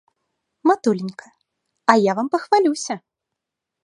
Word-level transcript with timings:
Матуленька, 0.67 1.27
а 1.85 1.93
я 1.97 2.11
вам 2.17 2.27
пахвалюся! 2.33 2.95